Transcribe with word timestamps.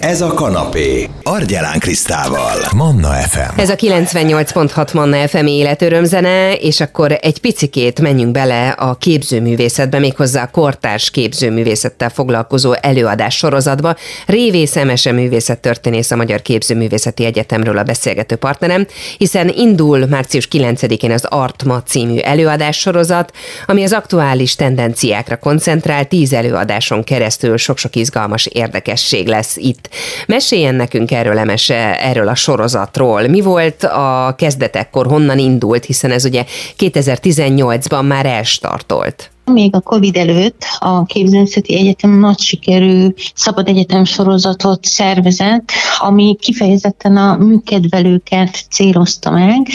Ez 0.00 0.20
a 0.20 0.34
kanapé. 0.34 1.08
Argyelán 1.22 1.78
Krisztával. 1.78 2.56
Manna 2.74 3.08
FM. 3.08 3.58
Ez 3.58 3.70
a 3.70 3.74
98.6 3.74 4.94
Manna 4.94 5.28
FM 5.28 5.46
életörömzene, 5.46 6.54
és 6.54 6.80
akkor 6.80 7.18
egy 7.20 7.38
picikét 7.38 8.00
menjünk 8.00 8.32
bele 8.32 8.68
a 8.68 8.94
képzőművészetbe, 8.94 9.98
méghozzá 9.98 10.42
a 10.42 10.50
kortárs 10.50 11.10
képzőművészettel 11.10 12.08
foglalkozó 12.10 12.72
előadás 12.72 13.36
sorozatba. 13.36 13.96
Révész 14.26 14.76
Emese 14.76 15.12
művészettörténész 15.12 16.10
a 16.10 16.16
Magyar 16.16 16.42
Képzőművészeti 16.42 17.24
Egyetemről 17.24 17.78
a 17.78 17.82
beszélgető 17.82 18.36
partnerem, 18.36 18.86
hiszen 19.18 19.48
indul 19.48 20.06
március 20.06 20.48
9-én 20.52 21.10
az 21.10 21.24
Artma 21.24 21.82
című 21.82 22.18
előadás 22.18 22.78
sorozat, 22.78 23.32
ami 23.66 23.82
az 23.82 23.92
aktuális 23.92 24.54
tendenciákra 24.54 25.36
koncentrál, 25.36 26.04
tíz 26.04 26.32
előadáson 26.32 27.04
keresztül 27.04 27.56
sok-sok 27.56 27.96
izgalmas 27.96 28.46
érdekesség 28.46 29.26
lesz 29.26 29.56
itt 29.56 29.88
Meséljen 30.26 30.74
nekünk 30.74 31.10
erről, 31.10 31.38
Emese, 31.38 32.00
erről 32.00 32.28
a 32.28 32.34
sorozatról. 32.34 33.28
Mi 33.28 33.40
volt 33.40 33.84
a 33.84 34.34
kezdetekkor, 34.38 35.06
honnan 35.06 35.38
indult, 35.38 35.84
hiszen 35.84 36.10
ez 36.10 36.24
ugye 36.24 36.44
2018-ban 36.78 38.06
már 38.06 38.26
elstartolt. 38.26 39.30
Még 39.52 39.74
a 39.74 39.80
Covid 39.80 40.16
előtt 40.16 40.64
a 40.78 41.04
Képzőművészeti 41.04 41.74
Egyetem 41.74 42.10
nagy 42.10 42.38
sikerű 42.38 43.08
szabad 43.34 43.68
egyetem 43.68 44.04
sorozatot 44.04 44.84
szervezett, 44.84 45.70
ami 45.98 46.36
kifejezetten 46.40 47.16
a 47.16 47.36
műkedvelőket 47.36 48.64
célozta 48.70 49.30
meg, 49.30 49.66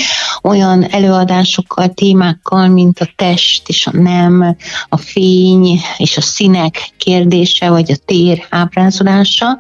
olyan 0.42 0.84
előadásokkal, 0.90 1.88
témákkal, 1.88 2.68
mint 2.68 3.00
a 3.00 3.10
test 3.16 3.70
és 3.70 3.88
a 3.88 3.92
nem, 3.98 4.56
a 4.90 4.98
fény 4.98 5.80
és 5.98 6.18
a 6.18 6.22
színek 6.22 6.94
kérdése, 6.98 7.70
vagy 7.70 7.92
a 7.92 7.96
tér 8.06 8.46
ábrázolása. 8.50 9.58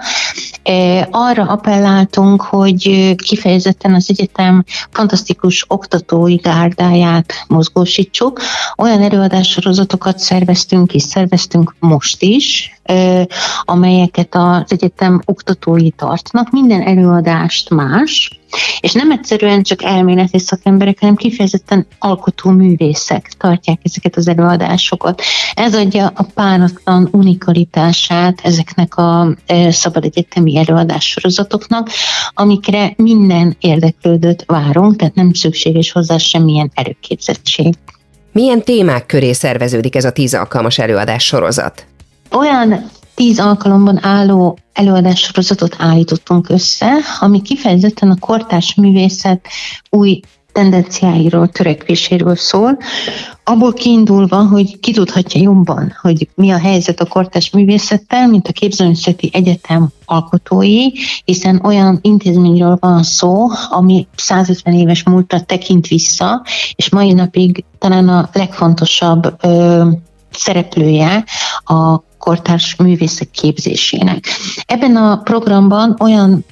E, 0.64 1.08
arra 1.12 1.44
appelláltunk, 1.44 2.42
hogy 2.42 3.16
kifejezetten 3.16 3.94
az 3.94 4.06
egyetem 4.10 4.64
fantasztikus 4.92 5.66
oktatói 5.68 6.36
gárdáját 6.36 7.34
mozgósítsuk. 7.48 8.42
Olyan 8.78 9.02
előadássorozatokat 10.06 10.20
szerveztünk 10.20 10.94
és 10.94 11.02
szerveztünk 11.02 11.76
most 11.80 12.22
is, 12.22 12.80
amelyeket 13.62 14.36
az 14.36 14.72
egyetem 14.72 15.22
oktatói 15.26 15.90
tartnak. 15.90 16.52
Minden 16.52 16.82
előadást 16.82 17.70
más, 17.70 18.40
és 18.80 18.94
nem 18.94 19.12
egyszerűen 19.12 19.64
csak 19.64 19.84
elméleti 19.84 20.40
szakemberek, 20.40 21.00
hanem 21.00 21.16
kifejezetten 21.16 21.86
alkotó 22.00 22.50
művészek 22.50 23.32
tartják 23.38 23.80
ezeket 23.84 24.16
az 24.16 24.28
előadásokat. 24.28 25.22
Ez 25.54 25.76
adja 25.76 26.12
a 26.16 26.24
páratlan 26.34 27.08
unikalitását 27.12 28.40
ezeknek 28.44 28.98
a 28.98 29.36
szabad 29.70 30.04
egyetemi 30.04 30.58
előadássorozatoknak, 30.58 31.90
amikre 32.34 32.94
minden 32.98 33.56
érdeklődőt 33.60 34.44
várunk, 34.46 34.96
tehát 34.96 35.16
nem 35.16 35.34
szükséges 35.34 35.92
hozzá 35.92 36.18
semmilyen 36.18 36.72
előképzettség. 36.74 37.74
Milyen 38.36 38.64
témák 38.64 39.06
köré 39.06 39.32
szerveződik 39.32 39.96
ez 39.96 40.06
a 40.06 40.12
tíz 40.12 40.34
alkalmas 40.34 40.78
előadás 40.78 41.24
sorozat? 41.24 41.86
olyan 42.32 42.90
tíz 43.14 43.40
alkalomban 43.40 44.06
álló 44.06 44.58
előadássorozatot 44.74 45.76
állítottunk 45.78 46.50
össze, 46.50 46.92
ami 47.20 47.42
kifejezetten 47.42 48.12
a 48.12 48.20
kortárs 48.20 48.76
művészet 48.76 49.48
új 49.90 50.20
tendenciáiról, 50.56 51.48
törekvéséről 51.48 52.36
szól, 52.36 52.78
abból 53.44 53.74
kiindulva, 53.74 54.48
hogy 54.48 54.80
ki 54.80 54.92
tudhatja 54.92 55.42
jobban, 55.42 55.94
hogy 56.02 56.30
mi 56.36 56.52
a 56.52 56.58
helyzet 56.58 57.00
a 57.00 57.06
kortás 57.06 57.50
művészettel, 57.50 58.28
mint 58.28 58.48
a 58.48 58.52
képzőművészeti 58.52 59.30
egyetem 59.34 59.88
alkotói, 60.06 60.90
hiszen 61.26 61.62
olyan 61.64 62.00
intézményről 62.02 62.78
van 62.80 63.04
szó, 63.04 63.48
ami 63.70 64.08
150 64.16 64.74
éves 64.74 65.04
múltra 65.04 65.42
tekint 65.42 65.88
vissza, 65.88 66.46
és 66.76 66.90
mai 66.90 67.14
napig 67.14 67.64
talán 67.80 68.10
a 68.10 68.30
legfontosabb 68.34 69.36
ö, 69.42 69.86
szereplője 70.32 71.24
a 71.66 72.04
kortárs 72.26 72.76
művészek 72.76 73.32
képzésének. 73.32 74.26
Ebben 74.66 74.96
a 74.96 75.18
programban 75.18 75.96
olyan 76.00 76.46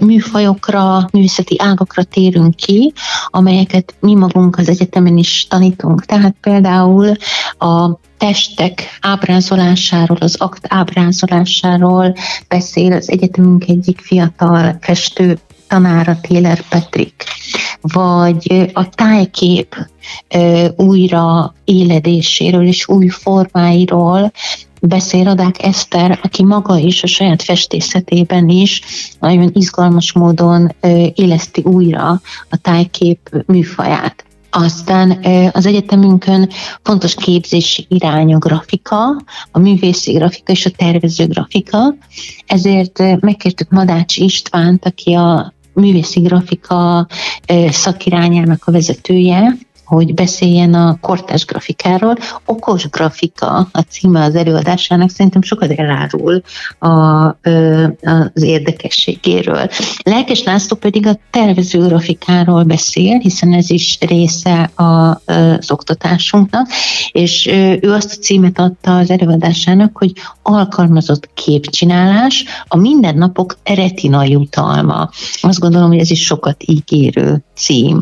műfajokra, 0.00 1.08
művészeti 1.12 1.56
ágakra 1.58 2.02
térünk 2.02 2.54
ki, 2.56 2.92
amelyeket 3.26 3.94
mi 4.00 4.14
magunk 4.14 4.58
az 4.58 4.68
egyetemen 4.68 5.16
is 5.16 5.46
tanítunk. 5.48 6.04
Tehát 6.04 6.34
például 6.40 7.12
a 7.58 7.90
testek 8.18 8.98
ábrázolásáról, 9.00 10.16
az 10.20 10.36
akt 10.38 10.66
ábrázolásáról 10.68 12.14
beszél 12.48 12.92
az 12.92 13.10
egyetemünk 13.10 13.64
egyik 13.68 14.00
fiatal 14.00 14.78
festő 14.80 15.38
tanára 15.68 16.20
Taylor 16.20 16.60
Patrick, 16.68 17.24
vagy 17.80 18.70
a 18.72 18.88
tájkép 18.88 19.76
újra 20.76 21.54
éledéséről 21.64 22.66
és 22.66 22.88
új 22.88 23.08
formáiról 23.08 24.32
beszél 24.80 25.24
Radák 25.24 25.62
Eszter, 25.62 26.18
aki 26.22 26.44
maga 26.44 26.78
is 26.78 27.02
a 27.02 27.06
saját 27.06 27.42
festészetében 27.42 28.48
is 28.48 28.82
nagyon 29.20 29.50
izgalmas 29.54 30.12
módon 30.12 30.74
éleszti 31.14 31.60
újra 31.64 32.20
a 32.50 32.56
tájkép 32.56 33.44
műfaját. 33.46 34.24
Aztán 34.50 35.24
az 35.52 35.66
egyetemünkön 35.66 36.50
fontos 36.82 37.14
képzési 37.14 37.86
irány 37.88 38.34
a 38.34 38.38
grafika, 38.38 39.22
a 39.50 39.58
művészi 39.58 40.12
grafika 40.12 40.52
és 40.52 40.66
a 40.66 40.70
tervező 40.70 41.26
grafika, 41.26 41.94
ezért 42.46 43.20
megkértük 43.20 43.70
Madács 43.70 44.16
Istvánt, 44.16 44.86
aki 44.86 45.14
a 45.14 45.54
művészi 45.72 46.20
grafika 46.20 47.06
szakirányának 47.68 48.62
a 48.66 48.72
vezetője, 48.72 49.56
hogy 49.90 50.14
beszéljen 50.14 50.74
a 50.74 50.98
kortás 51.00 51.44
grafikáról. 51.44 52.16
Okos 52.44 52.88
grafika 52.88 53.68
a 53.72 53.80
címe 53.80 54.24
az 54.24 54.34
előadásának, 54.34 55.10
szerintem 55.10 55.42
sokat 55.42 55.70
elárul 55.70 56.42
a, 56.78 56.86
az 56.86 58.42
érdekességéről. 58.42 59.68
Lelkes 60.02 60.42
László 60.42 60.76
pedig 60.76 61.06
a 61.06 61.18
tervező 61.30 61.78
grafikáról 61.78 62.62
beszél, 62.62 63.18
hiszen 63.18 63.52
ez 63.52 63.70
is 63.70 63.98
része 64.00 64.70
az 64.74 65.70
oktatásunknak, 65.70 66.68
és 67.12 67.46
ő 67.80 67.92
azt 67.92 68.12
a 68.12 68.22
címet 68.22 68.58
adta 68.58 68.96
az 68.96 69.10
előadásának, 69.10 69.96
hogy 69.96 70.12
alkalmazott 70.42 71.30
képcsinálás, 71.34 72.44
a 72.68 72.76
mindennapok 72.76 73.56
retina 73.64 74.24
jutalma. 74.24 75.10
Azt 75.40 75.60
gondolom, 75.60 75.88
hogy 75.88 75.98
ez 75.98 76.10
is 76.10 76.24
sokat 76.24 76.62
ígérő 76.66 77.44
cím. 77.54 77.98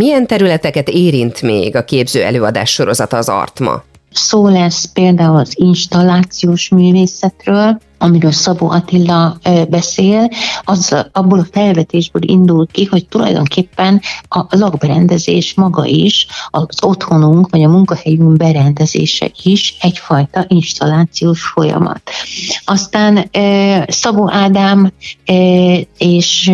Milyen 0.00 0.26
területeket 0.26 0.88
érint 0.88 1.42
még 1.42 1.76
a 1.76 1.84
képző 1.84 2.22
előadás 2.22 2.70
sorozata 2.70 3.16
az 3.16 3.28
Artma? 3.28 3.82
Szó 4.12 4.48
lesz 4.48 4.84
például 4.92 5.36
az 5.36 5.52
installációs 5.54 6.68
művészetről, 6.68 7.80
amiről 8.02 8.32
Szabó 8.32 8.70
Attila 8.70 9.38
beszél, 9.68 10.28
az 10.64 11.06
abból 11.12 11.38
a 11.38 11.46
felvetésből 11.52 12.22
indul 12.22 12.66
ki, 12.66 12.84
hogy 12.84 13.08
tulajdonképpen 13.08 14.00
a 14.28 14.44
lakberendezés 14.48 15.54
maga 15.54 15.84
is, 15.84 16.26
az 16.50 16.84
otthonunk 16.84 17.48
vagy 17.50 17.62
a 17.62 17.68
munkahelyünk 17.68 18.36
berendezése 18.36 19.30
is 19.42 19.76
egyfajta 19.80 20.44
installációs 20.48 21.42
folyamat. 21.42 22.02
Aztán 22.64 23.30
Szabó 23.86 24.30
Ádám 24.32 24.92
és 25.98 26.52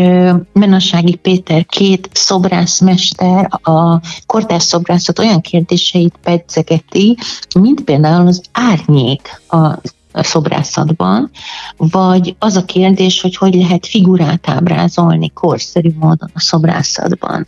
Menassági 0.52 1.14
Péter 1.14 1.66
két 1.66 2.08
szobrászmester 2.12 3.48
a 3.62 4.00
kortárs 4.26 4.62
szobrászat 4.62 5.18
olyan 5.18 5.40
kérdéseit 5.40 6.14
pedzegeti, 6.22 7.16
mint 7.54 7.80
például 7.80 8.26
az 8.26 8.42
árnyék, 8.52 9.40
az 9.46 9.94
szobrászatban, 10.22 11.30
vagy 11.76 12.36
az 12.38 12.56
a 12.56 12.64
kérdés, 12.64 13.20
hogy 13.20 13.36
hogy 13.36 13.54
lehet 13.54 13.86
figurát 13.86 14.48
ábrázolni 14.48 15.30
korszerű 15.30 15.90
módon 15.98 16.30
a 16.34 16.40
szobrászatban. 16.40 17.46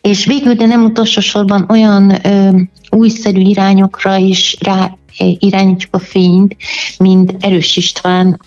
És 0.00 0.24
végül, 0.24 0.54
de 0.54 0.66
nem 0.66 0.84
utolsó 0.84 1.20
sorban 1.20 1.66
olyan 1.68 2.26
ö, 2.26 2.50
újszerű 2.90 3.40
irányokra 3.40 4.16
is 4.16 4.56
rá 4.60 4.96
irányítjuk 5.38 5.94
a 5.94 5.98
fényt, 5.98 6.56
mint 6.98 7.36
Erős 7.40 7.76
István 7.76 8.40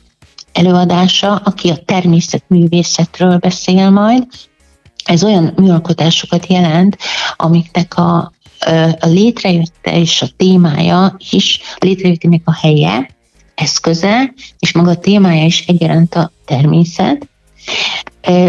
előadása, 0.54 1.36
aki 1.36 1.70
a 1.70 1.78
természetművészetről 1.86 3.38
beszél 3.38 3.90
majd. 3.90 4.28
Ez 5.06 5.24
olyan 5.24 5.54
műalkotásokat 5.56 6.48
jelent, 6.48 6.98
amiknek 7.36 7.98
a, 7.98 8.34
a 9.00 9.08
létrejötte 9.08 10.00
és 10.00 10.22
a 10.22 10.28
témája 10.38 11.16
is, 11.30 11.60
a 11.76 11.86
létrejöttének 11.86 12.42
a 12.46 12.54
helye, 12.54 13.15
eszköze, 13.56 14.34
és 14.60 14.74
maga 14.74 14.90
a 14.90 15.00
témája 15.00 15.46
is 15.46 15.66
egyaránt 15.68 16.16
a 16.16 16.32
természet. 16.46 17.28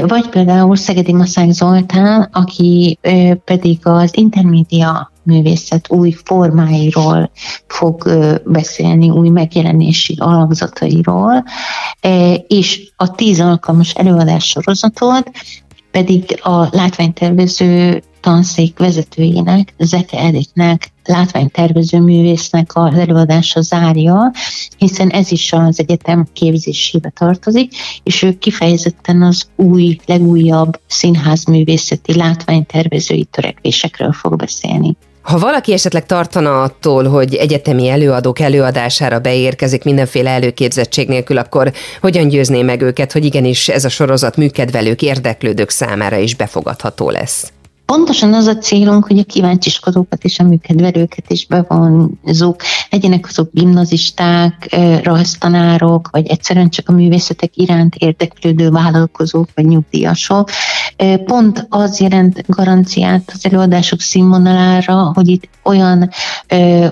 Vagy 0.07 0.29
például 0.29 0.77
Szegedi 0.77 1.13
Maszák 1.13 1.51
Zoltán, 1.51 2.29
aki 2.33 2.99
pedig 3.45 3.79
az 3.83 4.11
intermédia 4.17 5.13
művészet 5.23 5.91
új 5.91 6.11
formáiról 6.25 7.31
fog 7.67 8.11
beszélni, 8.45 9.11
új 9.11 9.29
megjelenési 9.29 10.17
alakzatairól, 10.19 11.45
és 12.47 12.93
a 12.97 13.11
tíz 13.11 13.41
alkalmas 13.41 13.95
előadás 13.95 14.45
sorozatot 14.45 15.31
pedig 15.97 16.39
a 16.43 16.69
látványtervező 16.71 18.03
tanszék 18.21 18.79
vezetőjének, 18.79 19.75
Zeke 19.79 20.19
Editnek, 20.19 20.93
látványtervező 21.05 22.01
művésznek 22.01 22.71
az 22.75 22.95
előadása 22.95 23.61
zárja, 23.61 24.33
hiszen 24.77 25.09
ez 25.09 25.33
is 25.33 25.53
az 25.53 25.81
egyetem 25.81 26.27
képzésébe 26.33 27.13
tartozik, 27.15 27.73
és 28.03 28.23
ő 28.23 28.39
kifejezetten 28.39 29.23
az 29.23 29.49
új, 29.55 29.99
legújabb 30.07 30.81
színházművészeti 30.87 32.15
látványtervezői 32.15 33.25
törekvésekről 33.25 34.13
fog 34.13 34.37
beszélni. 34.37 34.97
Ha 35.27 35.39
valaki 35.39 35.73
esetleg 35.73 36.07
tartana 36.07 36.63
attól, 36.63 37.05
hogy 37.05 37.35
egyetemi 37.35 37.89
előadók 37.89 38.41
előadására 38.41 39.19
beérkezik 39.19 39.85
mindenféle 39.85 40.31
előképzettség 40.31 41.09
nélkül, 41.09 41.39
akkor 41.39 41.73
hogyan 42.01 42.29
győzné 42.29 42.63
meg 42.63 42.83
őket, 42.83 43.13
hogy 43.13 43.25
igenis 43.25 43.69
ez 43.69 43.85
a 43.85 43.89
sorozat 43.89 44.37
műkedvelők, 44.37 45.03
érdeklődők 45.03 45.71
számára 45.71 46.17
is 46.17 46.35
befogadható 46.35 47.11
lesz? 47.11 47.53
Pontosan 47.87 48.35
az 48.35 48.47
a 48.47 48.59
célunk, 48.59 49.07
hogy 49.07 49.19
a 49.19 49.25
kíváncsiskodókat 49.25 50.25
és 50.25 50.39
a 50.39 50.43
műkedvelőket 50.43 51.31
is 51.31 51.47
bevonzuk, 51.47 52.63
legyenek 52.91 53.27
azok 53.29 53.49
gimnazisták, 53.53 54.77
rajztanárok, 55.03 56.09
vagy 56.11 56.27
egyszerűen 56.27 56.71
csak 56.71 56.89
a 56.89 56.93
művészetek 56.93 57.57
iránt 57.57 57.95
érdeklődő 57.95 58.71
vállalkozók, 58.71 59.49
vagy 59.55 59.67
nyugdíjasok. 59.67 60.51
Pont 61.25 61.67
az 61.69 62.01
jelent 62.01 62.43
garanciát 62.47 63.31
az 63.35 63.45
előadások 63.45 64.01
színvonalára, 64.01 65.11
hogy 65.15 65.29
itt 65.29 65.49
olyan 65.63 66.11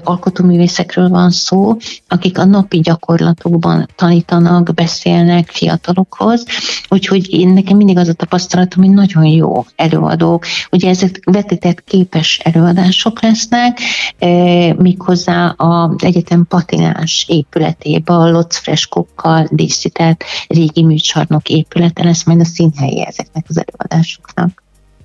alkotóművészekről 0.04 1.08
van 1.08 1.30
szó, 1.30 1.76
akik 2.08 2.38
a 2.38 2.44
napi 2.44 2.80
gyakorlatokban 2.80 3.88
tanítanak, 3.96 4.74
beszélnek 4.74 5.48
fiatalokhoz, 5.48 6.44
úgyhogy 6.88 7.32
én 7.32 7.48
nekem 7.48 7.76
mindig 7.76 7.98
az 7.98 8.08
a 8.08 8.12
tapasztalatom, 8.12 8.84
hogy 8.84 8.94
nagyon 8.94 9.24
jó 9.24 9.64
előadók, 9.76 10.44
Ugye 10.74 10.88
ezek 10.88 11.20
vetített 11.24 11.84
képes 11.84 12.38
előadások 12.38 13.22
lesznek, 13.22 13.78
e, 14.18 14.28
méghozzá 14.74 15.54
az 15.56 16.04
egyetem 16.04 16.46
patinás 16.48 17.26
épületében 17.28 18.16
a 18.16 18.30
Lotz 18.30 18.56
freskokkal 18.56 19.48
díszített 19.50 20.24
régi 20.48 20.82
műcsarnok 20.84 21.48
épülete 21.48 22.04
lesz 22.04 22.24
majd 22.24 22.40
a 22.40 22.44
színhelye 22.44 23.04
ezeknek 23.04 23.44
az 23.48 23.56
előadásoknak. 23.56 23.83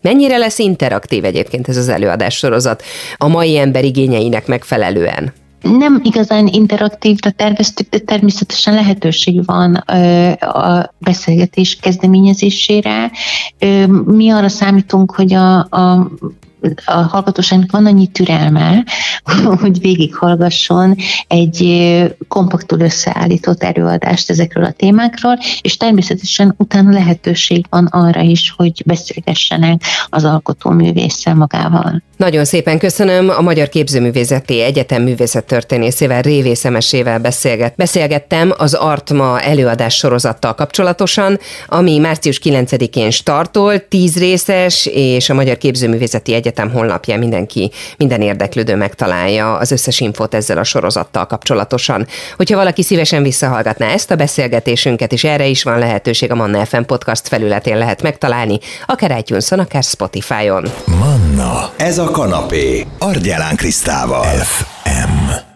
Mennyire 0.02 0.38
lesz 0.38 0.60
interaktív 0.60 1.24
egyébként 1.26 1.68
ez 1.68 1.78
az 1.78 1.90
előadás 1.90 2.36
sorozat 2.36 2.84
a 3.18 3.28
mai 3.28 3.58
ember 3.58 3.84
igényeinek 3.84 4.48
megfelelően? 4.48 5.34
nem 5.62 6.02
igazán 6.04 6.48
interaktívra 6.48 7.32
terveztük, 7.32 7.90
de 7.90 7.98
természetesen 7.98 8.74
lehetőség 8.74 9.46
van 9.46 9.76
a 10.40 10.94
beszélgetés 10.98 11.76
kezdeményezésére. 11.76 13.12
Mi 14.06 14.30
arra 14.30 14.50
számítunk, 14.50 15.12
hogy 15.12 15.34
a, 15.34 15.58
a 15.58 16.12
a 16.86 16.92
hallgatóságnak 16.92 17.72
van 17.72 17.86
annyi 17.86 18.08
türelme, 18.08 18.86
hogy 19.62 19.80
végighallgasson 19.80 20.96
egy 21.28 21.88
kompaktul 22.28 22.80
összeállított 22.80 23.64
előadást 23.64 24.30
ezekről 24.30 24.64
a 24.64 24.72
témákról, 24.72 25.38
és 25.62 25.78
természetesen 25.78 26.54
utána 26.58 26.92
lehetőség 26.92 27.66
van 27.70 27.86
arra 27.86 28.22
is, 28.22 28.54
hogy 28.58 28.84
beszélgessenek 28.86 29.82
az 30.10 30.24
alkotóművésszel 30.24 31.36
magával. 31.36 32.02
Nagyon 32.20 32.46
szépen 32.46 32.80
köszönöm. 32.80 33.30
A 33.30 33.42
Magyar 33.42 33.70
Képzőművészeti 33.70 34.62
Egyetem 34.62 35.04
művészettörténészével, 35.04 36.22
Révé 36.22 36.54
Szemesével 36.54 37.20
beszélget. 37.20 37.76
Beszélgettem 37.76 38.54
az 38.58 38.74
Artma 38.74 39.42
előadás 39.42 39.96
sorozattal 39.96 40.56
kapcsolatosan, 40.56 41.40
ami 41.68 41.98
március 41.98 42.40
9-én 42.44 43.12
startol, 43.12 43.88
10 43.88 44.18
részes, 44.18 44.86
és 44.86 45.30
a 45.30 45.34
Magyar 45.34 45.58
Képzőművészeti 45.58 46.34
Egyetem 46.50 46.72
honlapján 46.72 47.20
mindenki, 47.20 47.72
minden 47.98 48.22
érdeklődő 48.22 48.76
megtalálja 48.76 49.58
az 49.58 49.72
összes 49.72 50.00
infót 50.00 50.34
ezzel 50.34 50.58
a 50.58 50.64
sorozattal 50.64 51.26
kapcsolatosan. 51.26 52.08
Hogyha 52.36 52.56
valaki 52.56 52.84
szívesen 52.84 53.24
visszahallgatná 53.24 53.88
ezt 53.88 54.12
a 54.12 54.16
beszélgetésünket, 54.16 55.12
és 55.12 55.24
erre 55.24 55.46
is 55.46 55.64
van 55.64 55.80
lehetőség, 55.80 56.32
a 56.32 56.36
Manna 56.36 56.66
FM 56.66 56.82
podcast 56.82 57.28
felületén 57.28 57.78
lehet 57.78 58.02
megtalálni, 58.02 58.60
akár 58.86 59.18
itunes 59.18 59.52
akár 59.52 59.84
Spotify-on. 59.84 60.66
Manna, 60.86 61.72
ez 61.78 61.98
a 61.98 62.12
kanapé, 62.12 62.86
Argyelán 63.00 63.56
Krisztával. 63.56 64.24
FM. 64.24 65.49